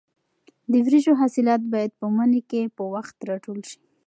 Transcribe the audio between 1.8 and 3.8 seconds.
په مني کې په وخت راټول شي.